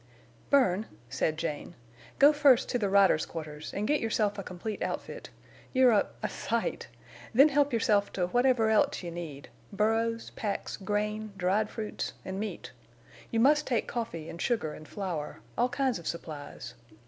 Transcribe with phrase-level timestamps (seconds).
[0.49, 1.75] "Bern," said Jane,
[2.17, 5.29] "go first to the riders' quarters and get yourself a complete outfit.
[5.73, 6.87] You're a—a sight.
[7.35, 12.71] Then help yourself to whatever else you need—burros, packs, grain, dried fruits, and meat.
[13.29, 16.73] You must take coffee and sugar and flour—all kinds of supplies.